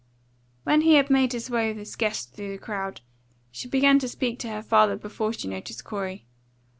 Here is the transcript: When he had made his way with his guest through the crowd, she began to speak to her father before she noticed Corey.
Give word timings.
When 0.63 0.81
he 0.81 0.95
had 0.95 1.11
made 1.11 1.31
his 1.31 1.51
way 1.51 1.67
with 1.67 1.77
his 1.77 1.95
guest 1.95 2.33
through 2.33 2.53
the 2.53 2.57
crowd, 2.57 3.01
she 3.51 3.67
began 3.69 3.99
to 3.99 4.07
speak 4.07 4.39
to 4.39 4.49
her 4.49 4.63
father 4.63 4.95
before 4.95 5.31
she 5.31 5.47
noticed 5.47 5.83
Corey. 5.83 6.25